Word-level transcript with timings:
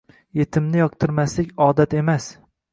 Yetimni 0.39 0.81
yoqirmaslik 0.81 1.55
odat 1.69 1.97
emas. 2.03 2.31